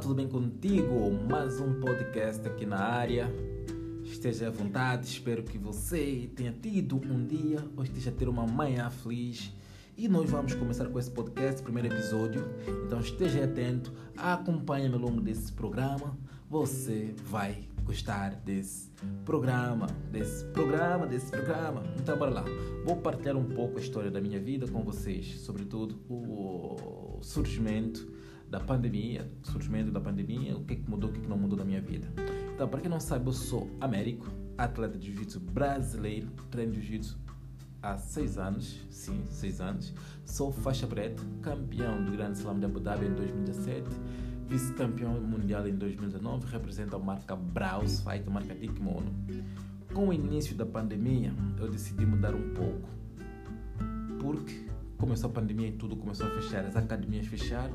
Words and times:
tudo 0.00 0.14
bem 0.14 0.28
contigo? 0.28 1.10
Mais 1.28 1.60
um 1.60 1.80
podcast 1.80 2.46
aqui 2.46 2.64
na 2.64 2.78
área. 2.78 3.34
Esteja 4.04 4.46
à 4.46 4.50
vontade, 4.50 5.08
espero 5.08 5.42
que 5.42 5.58
você 5.58 6.30
tenha 6.36 6.52
tido 6.52 6.96
um 6.96 7.26
dia 7.26 7.58
ou 7.76 7.82
esteja 7.82 8.10
a 8.10 8.12
ter 8.12 8.28
uma 8.28 8.46
manhã 8.46 8.88
feliz. 8.90 9.52
E 9.96 10.06
nós 10.06 10.30
vamos 10.30 10.54
começar 10.54 10.86
com 10.86 11.00
esse 11.00 11.10
podcast, 11.10 11.60
primeiro 11.62 11.92
episódio. 11.92 12.44
Então 12.86 13.00
esteja 13.00 13.42
atento, 13.42 13.92
acompanhe-me 14.16 14.94
ao 14.94 15.00
longo 15.00 15.20
desse 15.20 15.52
programa. 15.52 16.16
Você 16.48 17.12
vai 17.24 17.68
gostar 17.82 18.36
desse 18.44 18.92
programa, 19.24 19.88
desse 20.12 20.44
programa, 20.44 21.08
desse 21.08 21.28
programa. 21.28 21.82
Então 21.98 22.16
bora 22.16 22.30
lá. 22.30 22.44
Vou 22.84 22.98
partilhar 22.98 23.36
um 23.36 23.48
pouco 23.48 23.78
a 23.78 23.80
história 23.80 24.12
da 24.12 24.20
minha 24.20 24.38
vida 24.38 24.68
com 24.68 24.84
vocês, 24.84 25.40
sobretudo 25.40 25.98
o 26.08 27.18
surgimento 27.20 28.17
da 28.50 28.60
pandemia, 28.60 29.30
surgimento 29.42 29.90
da 29.90 30.00
pandemia, 30.00 30.56
o 30.56 30.64
que, 30.64 30.74
é 30.74 30.90
mudou, 30.90 31.10
o 31.10 31.12
que, 31.12 31.20
é 31.24 31.28
não 31.28 31.36
mudou 31.36 31.58
na 31.58 31.64
minha 31.64 31.80
vida. 31.80 32.06
Então, 32.54 32.68
para 32.68 32.80
quem 32.80 32.90
não 32.90 33.00
sabe, 33.00 33.26
eu 33.26 33.32
sou 33.32 33.70
Américo, 33.80 34.26
atleta 34.56 34.98
de 34.98 35.06
jiu-jitsu 35.06 35.40
brasileiro, 35.40 36.28
treino 36.50 36.72
de 36.72 36.80
jiu-jitsu 36.80 37.18
há 37.82 37.96
seis 37.96 38.38
anos, 38.38 38.86
sim, 38.90 39.22
seis 39.26 39.60
anos. 39.60 39.94
Sou 40.24 40.50
faixa 40.50 40.86
preta, 40.86 41.22
campeão 41.42 42.04
do 42.04 42.12
Grande 42.12 42.38
Slam 42.38 42.58
de 42.58 42.66
Abu 42.66 42.80
Dhabi 42.80 43.06
em 43.06 43.14
2017, 43.14 43.88
vice-campeão 44.48 45.20
mundial 45.20 45.66
em 45.68 45.74
2019, 45.74 46.46
representa 46.46 46.96
a 46.96 46.98
marca 46.98 47.36
Braus 47.36 48.00
Fight, 48.00 48.26
a 48.26 48.30
marca 48.30 48.54
de 48.54 48.68
kimono. 48.68 49.12
Com 49.92 50.08
o 50.08 50.12
início 50.12 50.54
da 50.54 50.66
pandemia, 50.66 51.32
eu 51.58 51.70
decidi 51.70 52.04
mudar 52.04 52.34
um 52.34 52.54
pouco, 52.54 52.88
porque 54.20 54.67
começou 54.98 55.30
a 55.30 55.32
pandemia 55.32 55.68
e 55.68 55.72
tudo 55.72 55.96
começou 55.96 56.26
a 56.26 56.30
fechar, 56.30 56.64
as 56.66 56.76
academias 56.76 57.26
fecharam, 57.26 57.74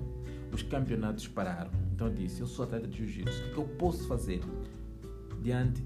os 0.52 0.62
campeonatos 0.62 1.28
pararam. 1.28 1.72
Então 1.94 2.08
eu 2.08 2.14
disse: 2.14 2.42
Eu 2.42 2.48
sou 2.48 2.66
atleta 2.66 2.88
de 2.88 2.98
jiu-jitsu, 2.98 3.50
o 3.50 3.54
que 3.54 3.58
eu 3.58 3.68
posso 3.78 4.08
fazer 4.08 4.42
diante 5.42 5.84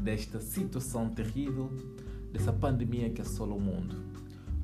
desta 0.00 0.40
situação 0.40 1.08
terrível, 1.08 1.72
dessa 2.32 2.52
pandemia 2.52 3.10
que 3.10 3.22
assola 3.22 3.54
o 3.54 3.60
mundo? 3.60 3.96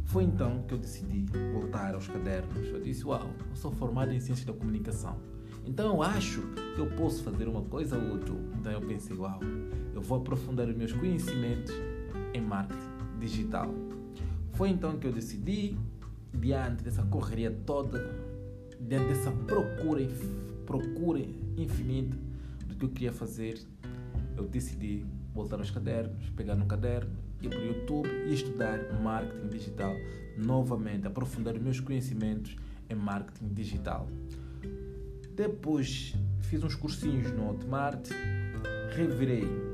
Foi 0.05 0.25
então 0.25 0.63
que 0.69 0.75
eu 0.75 0.79
decidi 0.79 1.25
voltar 1.53 1.95
aos 1.95 2.07
cadernos. 2.07 2.69
Eu 2.69 2.81
disse: 2.81 3.05
Uau, 3.05 3.31
eu 3.49 3.57
sou 3.57 3.73
formado 3.73 4.13
em 4.13 4.21
ciência 4.21 4.47
da 4.47 4.53
comunicação. 4.53 5.17
Então 5.65 5.87
eu 5.87 6.03
acho 6.03 6.43
que 6.75 6.81
eu 6.81 6.91
posso 6.91 7.23
fazer 7.23 7.49
uma 7.49 7.63
coisa 7.63 7.97
útil. 7.97 8.39
Então 8.59 8.71
eu 8.71 8.81
pensei: 8.83 9.17
Uau, 9.17 9.41
eu 9.95 10.03
vou 10.03 10.19
aprofundar 10.19 10.69
os 10.69 10.77
meus 10.77 10.93
conhecimentos 10.93 11.73
em 12.35 12.41
marketing 12.41 12.83
digital. 13.19 13.73
Foi 14.53 14.69
então 14.69 14.99
que 14.99 15.07
eu 15.07 15.13
decidi, 15.13 15.77
diante 16.35 16.85
dessa 16.85 17.03
correria 17.03 17.51
toda, 17.51 17.99
dentro 18.79 19.09
dessa 19.09 19.31
procura, 19.31 20.07
procura 20.67 21.21
infinita 21.57 22.17
do 22.67 22.77
que 22.77 22.85
eu 22.85 22.89
queria 22.91 23.13
fazer, 23.13 23.59
eu 24.37 24.45
decidi 24.47 25.05
voltar 25.35 25.59
aos 25.59 25.71
cadernos, 25.71 26.29
pegar 26.31 26.55
no 26.55 26.67
caderno, 26.67 27.17
ir 27.41 27.49
para 27.49 27.59
o 27.59 27.65
YouTube 27.65 28.09
e 28.29 28.35
estudar 28.35 28.79
marketing 29.03 29.49
digital 29.49 29.95
novamente, 30.37 31.07
aprofundar 31.07 31.59
meus 31.59 31.81
conhecimentos 31.81 32.57
em 32.89 32.95
marketing 32.95 33.49
digital. 33.55 34.07
Depois 35.35 36.15
fiz 36.41 36.63
uns 36.63 36.75
cursinhos 36.75 37.33
no 37.33 37.51
Hotmart, 37.51 38.11
revirei 38.95 39.72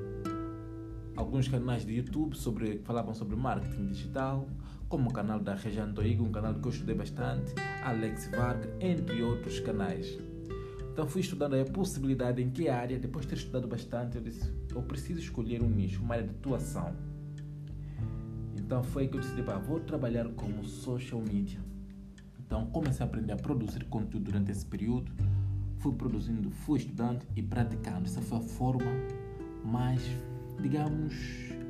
alguns 1.19 1.48
canais 1.48 1.84
de 1.84 1.94
YouTube 1.94 2.36
sobre, 2.36 2.78
que 2.78 2.84
falavam 2.84 3.12
sobre 3.12 3.34
marketing 3.34 3.88
digital, 3.88 4.48
como 4.88 5.11
o 5.11 5.12
canal 5.12 5.41
da 5.41 5.55
Região 5.55 5.92
Toigo, 5.92 6.24
um 6.24 6.30
canal 6.30 6.55
que 6.55 6.64
eu 6.64 6.70
estudei 6.70 6.94
bastante, 6.94 7.52
Alex 7.83 8.30
Varga, 8.30 8.72
entre 8.80 9.20
outros 9.20 9.58
canais. 9.58 10.17
Então 10.92 11.08
fui 11.08 11.20
estudando 11.20 11.55
a 11.55 11.64
possibilidade 11.64 12.40
em 12.40 12.51
que 12.51 12.68
área, 12.68 13.01
depois 13.01 13.24
de 13.24 13.30
ter 13.30 13.39
estudado 13.39 13.67
bastante, 13.67 14.17
eu 14.17 14.23
disse, 14.23 14.48
eu 14.73 14.80
preciso 14.80 15.18
escolher 15.18 15.61
um 15.61 15.68
nicho, 15.68 16.01
uma 16.01 16.14
área 16.14 16.24
de 16.24 16.30
atuação. 16.30 16.95
Então 18.56 18.85
foi 18.85 19.08
que 19.08 19.17
eu 19.17 19.20
decidi, 19.20 19.42
pá, 19.42 19.58
vou 19.58 19.80
trabalhar 19.80 20.29
como 20.30 20.64
social 20.64 21.20
media. 21.20 21.58
Então 22.39 22.67
comecei 22.67 23.05
a 23.05 23.08
aprender 23.08 23.33
a 23.33 23.36
produzir 23.36 23.85
conteúdo 23.86 24.27
durante 24.27 24.52
esse 24.52 24.64
período. 24.64 25.11
Fui 25.79 25.92
produzindo, 25.92 26.48
fui 26.50 26.79
estudando 26.79 27.27
e 27.35 27.42
praticando. 27.42 28.05
Essa 28.06 28.23
foi 28.23 28.39
a 28.39 28.42
forma 28.42 28.90
mais, 29.64 30.00
digamos, 30.61 31.14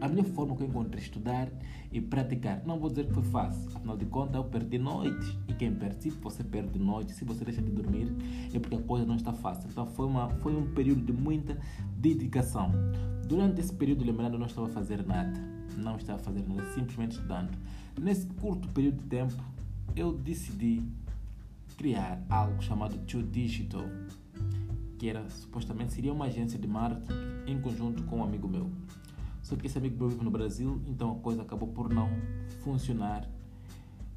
a 0.00 0.08
melhor 0.08 0.24
forma 0.26 0.56
que 0.56 0.62
eu 0.62 0.68
encontrei 0.68 1.02
estudar 1.02 1.48
e 1.92 2.00
praticar. 2.00 2.62
Não 2.64 2.78
vou 2.78 2.90
dizer 2.90 3.06
que 3.06 3.14
foi 3.14 3.22
fácil, 3.24 3.68
afinal 3.74 3.96
de 3.96 4.04
contas 4.06 4.36
eu 4.36 4.44
perdi 4.44 4.78
noites. 4.78 5.36
E 5.48 5.54
quem 5.54 5.74
perde, 5.74 6.02
se 6.02 6.10
você 6.10 6.44
perde 6.44 6.78
noites, 6.78 7.16
se 7.16 7.24
você 7.24 7.44
deixa 7.44 7.62
de 7.62 7.70
dormir, 7.70 8.12
é 8.52 8.58
porque 8.58 8.76
a 8.76 8.82
coisa 8.82 9.06
não 9.06 9.16
está 9.16 9.32
fácil. 9.32 9.68
Então 9.70 9.86
foi, 9.86 10.06
uma, 10.06 10.28
foi 10.36 10.54
um 10.54 10.72
período 10.74 11.02
de 11.02 11.12
muita 11.12 11.58
dedicação. 11.96 12.72
Durante 13.26 13.60
esse 13.60 13.72
período, 13.72 14.04
lembrando, 14.04 14.34
eu 14.34 14.38
não 14.38 14.46
estava 14.46 14.66
a 14.66 14.70
fazer 14.70 15.04
nada. 15.06 15.38
Não 15.76 15.96
estava 15.96 16.20
a 16.20 16.22
fazer 16.22 16.46
nada, 16.48 16.64
simplesmente 16.74 17.12
estudando. 17.12 17.50
Nesse 18.00 18.26
curto 18.26 18.68
período 18.68 18.98
de 18.98 19.04
tempo, 19.04 19.34
eu 19.96 20.12
decidi 20.12 20.82
criar 21.76 22.20
algo 22.28 22.60
chamado 22.62 22.98
Tio 23.06 23.22
Digital, 23.22 23.84
que 24.98 25.08
era 25.08 25.28
supostamente 25.30 25.92
seria 25.92 26.12
uma 26.12 26.26
agência 26.26 26.58
de 26.58 26.66
marketing 26.66 27.12
em 27.46 27.60
conjunto 27.60 28.02
com 28.04 28.18
um 28.18 28.24
amigo 28.24 28.48
meu. 28.48 28.68
Só 29.42 29.56
que 29.56 29.66
esse 29.66 29.78
amigo 29.78 29.96
meu 29.96 30.08
vive 30.08 30.24
no 30.24 30.30
Brasil, 30.30 30.82
então 30.86 31.12
a 31.12 31.14
coisa 31.20 31.42
acabou 31.42 31.68
por 31.68 31.88
não 31.88 32.10
funcionar, 32.62 33.26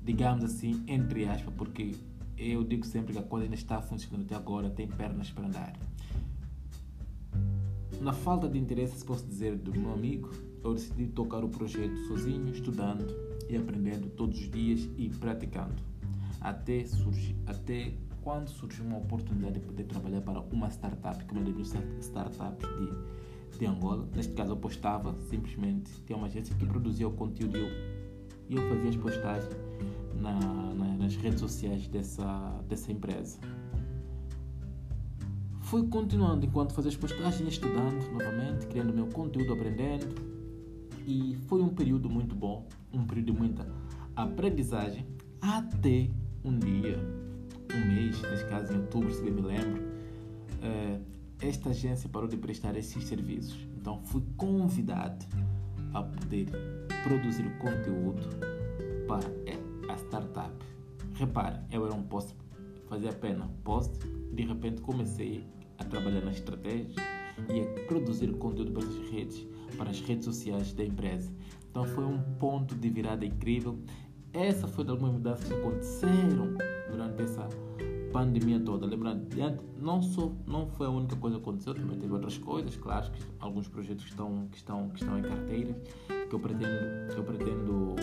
digamos 0.03 0.43
assim, 0.43 0.83
entre 0.87 1.25
aspas, 1.25 1.53
porque 1.55 1.95
eu 2.37 2.63
digo 2.63 2.85
sempre 2.85 3.13
que 3.13 3.19
a 3.19 3.23
coisa 3.23 3.45
ainda 3.45 3.55
está 3.55 3.81
funcionando 3.81 4.23
até 4.23 4.35
agora, 4.35 4.69
tem 4.69 4.87
pernas 4.87 5.29
para 5.29 5.45
andar. 5.45 5.73
Na 8.01 8.11
falta 8.11 8.49
de 8.49 8.57
interesse, 8.57 8.97
se 8.97 9.05
posso 9.05 9.25
dizer, 9.25 9.55
do 9.55 9.71
meu 9.79 9.93
amigo, 9.93 10.31
eu 10.63 10.73
decidi 10.73 11.05
tocar 11.07 11.43
o 11.43 11.49
projeto 11.49 11.95
sozinho, 12.07 12.49
estudando 12.49 13.05
e 13.47 13.55
aprendendo 13.55 14.09
todos 14.09 14.39
os 14.39 14.49
dias 14.49 14.89
e 14.97 15.07
praticando. 15.09 15.75
Até, 16.39 16.83
surgir, 16.85 17.35
até 17.45 17.93
quando 18.21 18.49
surgiu 18.49 18.85
uma 18.85 18.97
oportunidade 18.97 19.59
de 19.59 19.65
poder 19.65 19.83
trabalhar 19.85 20.21
para 20.21 20.39
uma 20.39 20.69
startup, 20.69 21.23
que 21.25 21.35
é 21.35 21.37
uma 21.37 21.51
das 21.51 21.73
startups 21.99 22.67
de 22.67 23.21
de 23.57 23.65
Angola. 23.65 24.07
Neste 24.15 24.33
caso, 24.33 24.53
eu 24.53 24.57
postava 24.57 25.15
simplesmente. 25.29 25.91
Tinha 26.05 26.17
uma 26.17 26.27
agência 26.27 26.55
que 26.55 26.65
produzia 26.65 27.07
o 27.07 27.11
conteúdo 27.11 27.57
e 27.57 28.55
eu, 28.55 28.61
eu 28.61 28.69
fazia 28.69 28.89
as 28.89 28.95
postagens 28.95 29.55
na, 30.15 30.39
na, 30.73 30.85
nas 30.97 31.15
redes 31.15 31.39
sociais 31.39 31.87
dessa, 31.87 32.61
dessa 32.67 32.91
empresa. 32.91 33.39
Fui 35.61 35.87
continuando 35.87 36.45
enquanto 36.45 36.73
fazia 36.73 36.89
as 36.89 36.97
postagens, 36.97 37.47
estudando 37.47 38.11
novamente, 38.11 38.67
criando 38.67 38.93
meu 38.93 39.07
conteúdo, 39.07 39.53
aprendendo. 39.53 40.15
E 41.07 41.35
foi 41.47 41.61
um 41.61 41.69
período 41.69 42.09
muito 42.09 42.35
bom, 42.35 42.67
um 42.91 43.05
período 43.05 43.27
de 43.27 43.31
muita 43.31 43.67
aprendizagem, 44.15 45.05
até 45.39 46.09
um 46.43 46.57
dia, 46.59 46.99
um 47.75 47.85
mês, 47.85 48.21
neste 48.21 48.45
caso 48.45 48.73
em 48.73 48.77
outubro, 48.77 49.13
se 49.13 49.21
bem 49.21 49.31
me 49.31 49.41
lembro, 49.41 49.81
é, 50.61 50.99
esta 51.41 51.69
agência 51.69 52.09
parou 52.09 52.27
de 52.27 52.37
prestar 52.37 52.75
esses 52.75 53.03
serviços. 53.03 53.57
Então 53.77 54.01
fui 54.03 54.23
convidado 54.37 55.25
a 55.93 56.03
poder 56.03 56.47
produzir 57.03 57.49
conteúdo 57.57 58.21
para 59.07 59.27
a 59.91 59.97
startup. 59.97 60.53
Repare, 61.15 61.59
eu 61.71 61.85
era 61.85 61.93
um 61.93 62.03
post, 62.03 62.35
fazia 62.87 63.09
apenas 63.09 63.49
post, 63.63 63.97
de 64.31 64.43
repente 64.43 64.81
comecei 64.81 65.45
a 65.77 65.83
trabalhar 65.83 66.21
na 66.21 66.31
estratégia 66.31 66.95
e 67.49 67.61
a 67.61 67.85
produzir 67.87 68.31
conteúdo 68.33 68.71
para 68.71 68.83
as 68.83 69.09
redes, 69.09 69.47
para 69.77 69.89
as 69.89 69.99
redes 70.01 70.25
sociais 70.25 70.73
da 70.73 70.83
empresa. 70.83 71.31
Então 71.69 71.85
foi 71.85 72.05
um 72.05 72.21
ponto 72.37 72.75
de 72.75 72.89
virada 72.89 73.25
incrível. 73.25 73.79
Essa 74.33 74.67
foi 74.67 74.87
algumas 74.87 75.13
mudanças 75.13 75.47
que 75.47 75.53
aconteceram 75.53 76.55
durante 76.89 77.21
essa 77.23 77.49
pandemia 78.11 78.59
toda. 78.59 78.85
Lembrando, 78.85 79.27
não, 79.79 80.01
só, 80.01 80.31
não 80.45 80.67
foi 80.67 80.87
a 80.87 80.89
única 80.89 81.15
coisa 81.15 81.37
que 81.37 81.41
aconteceu, 81.41 81.73
também 81.73 81.97
teve 81.97 82.13
outras 82.13 82.37
coisas, 82.37 82.75
claro, 82.75 83.11
que 83.11 83.21
alguns 83.39 83.67
projetos 83.67 84.03
que 84.03 84.11
estão, 84.11 84.47
que 84.51 84.57
estão, 84.57 84.89
que 84.89 84.99
estão 85.01 85.19
em 85.19 85.21
carteira, 85.21 85.73
que 86.29 86.33
eu 86.33 86.39
pretendo, 86.39 87.13
que 87.13 87.17
eu 87.17 87.23
pretendo, 87.23 87.95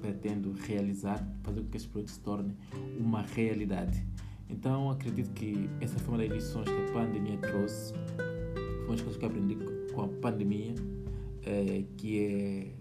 pretendo 0.00 0.52
realizar, 0.66 1.26
fazer 1.42 1.62
com 1.62 1.68
que 1.68 1.76
esse 1.76 1.88
projeto 1.88 2.10
se 2.10 2.20
torne 2.20 2.56
uma 2.98 3.22
realidade. 3.22 4.04
Então, 4.48 4.90
acredito 4.90 5.30
que 5.32 5.68
essa 5.80 5.98
foi 5.98 6.14
uma 6.14 6.24
das 6.24 6.36
lições 6.36 6.68
que 6.68 6.90
a 6.90 6.92
pandemia 6.92 7.36
trouxe, 7.38 7.92
foi 8.16 8.84
uma 8.84 8.92
das 8.92 9.00
coisas 9.02 9.16
que 9.16 9.24
eu 9.24 9.28
aprendi 9.28 9.56
com 9.92 10.02
a 10.02 10.08
pandemia, 10.08 10.74
é, 11.44 11.84
que 11.96 12.18
é 12.18 12.78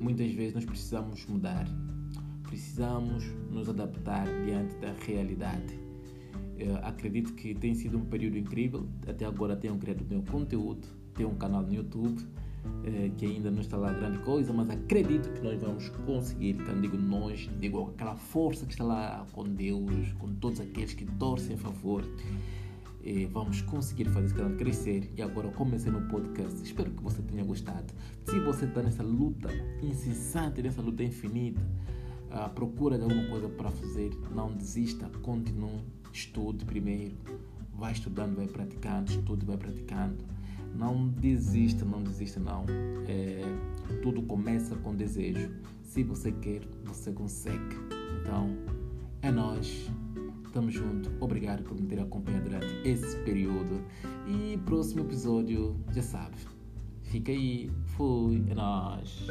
muitas 0.00 0.30
vezes 0.32 0.54
nós 0.54 0.64
precisamos 0.64 1.24
mudar 1.26 1.66
precisamos 2.46 3.24
nos 3.50 3.68
adaptar 3.68 4.26
diante 4.44 4.76
da 4.76 4.92
realidade. 5.06 5.78
Eu 6.58 6.76
acredito 6.76 7.34
que 7.34 7.54
tem 7.54 7.74
sido 7.74 7.98
um 7.98 8.04
período 8.04 8.38
incrível. 8.38 8.88
Até 9.06 9.26
agora 9.26 9.54
tenho 9.54 9.76
criado 9.76 10.04
meu 10.08 10.22
conteúdo, 10.22 10.86
tenho 11.14 11.28
um 11.28 11.34
canal 11.34 11.62
no 11.62 11.74
YouTube, 11.74 12.26
eh, 12.84 13.10
que 13.16 13.26
ainda 13.26 13.50
não 13.50 13.60
está 13.60 13.76
lá 13.76 13.92
grande 13.92 14.18
coisa, 14.20 14.52
mas 14.52 14.70
acredito 14.70 15.30
que 15.32 15.40
nós 15.40 15.60
vamos 15.60 15.88
conseguir. 16.06 16.54
Quando 16.54 16.80
digo 16.80 16.96
nós, 16.96 17.50
digo 17.60 17.90
aquela 17.94 18.16
força 18.16 18.64
que 18.64 18.72
está 18.72 18.84
lá 18.84 19.26
com 19.32 19.44
Deus, 19.44 20.12
com 20.18 20.34
todos 20.34 20.60
aqueles 20.60 20.94
que 20.94 21.04
torcem 21.04 21.56
a 21.56 21.58
favor. 21.58 22.02
Eh, 23.04 23.28
vamos 23.30 23.60
conseguir 23.60 24.06
fazer 24.06 24.26
esse 24.26 24.34
canal 24.34 24.56
crescer. 24.56 25.12
E 25.14 25.22
agora 25.22 25.48
comecei 25.48 25.92
no 25.92 26.08
podcast. 26.08 26.62
Espero 26.62 26.90
que 26.90 27.02
você 27.02 27.20
tenha 27.22 27.44
gostado. 27.44 27.92
Se 28.24 28.38
você 28.40 28.64
está 28.64 28.82
nessa 28.82 29.02
luta 29.02 29.48
incessante, 29.82 30.62
nessa 30.62 30.80
luta 30.80 31.04
infinita, 31.04 31.60
à 32.30 32.48
procura 32.48 32.96
de 32.96 33.04
alguma 33.04 33.28
coisa 33.28 33.48
para 33.48 33.70
fazer, 33.70 34.10
não 34.34 34.52
desista, 34.52 35.08
continue, 35.22 35.84
estude 36.12 36.64
primeiro. 36.64 37.16
Vai 37.72 37.92
estudando, 37.92 38.36
vai 38.36 38.46
praticando, 38.46 39.10
estude, 39.10 39.44
vai 39.44 39.56
praticando 39.56 40.36
não 40.76 41.08
desista, 41.08 41.84
não 41.84 42.02
desista 42.02 42.38
não. 42.38 42.64
É, 43.08 43.40
tudo 44.02 44.22
começa 44.22 44.76
com 44.76 44.94
desejo. 44.94 45.50
Se 45.82 46.02
você 46.02 46.32
quer, 46.32 46.62
você 46.84 47.12
consegue. 47.12 47.76
Então, 48.20 48.54
é 49.22 49.30
nós. 49.30 49.90
Tamo 50.52 50.70
junto. 50.70 51.10
Obrigado 51.20 51.62
por 51.64 51.78
me 51.78 51.86
ter 51.86 52.00
acompanhado 52.00 52.44
durante 52.44 52.88
esse 52.88 53.16
período. 53.24 53.82
E 54.26 54.58
próximo 54.64 55.02
episódio, 55.02 55.76
já 55.92 56.02
sabe. 56.02 56.36
Fica 57.02 57.32
aí. 57.32 57.70
Fui. 57.96 58.44
É 58.48 58.54
nóis. 58.54 59.26